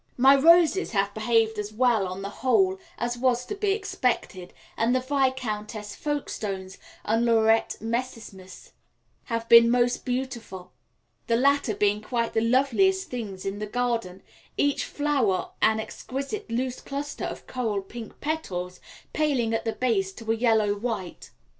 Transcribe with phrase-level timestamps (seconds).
[0.17, 4.95] My roses have behaved as well on the whole as was to be expected, and
[4.95, 8.71] the Viscountess Folkestones and Laurette Messimys
[9.25, 10.71] have been most beautiful,
[11.27, 14.23] the latter being quite the loveliest things in the garden,
[14.57, 18.79] each flower an exquisite loose cluster of coral pink petals,
[19.13, 21.29] paling at the base to a yellow white.